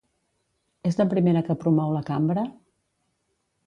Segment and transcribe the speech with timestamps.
[0.93, 2.51] És la primera que promou la Cambra?